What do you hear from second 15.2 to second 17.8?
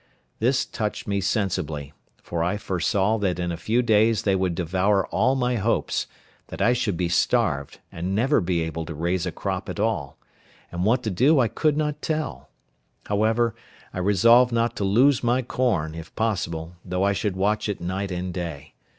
my corn, if possible, though I should watch it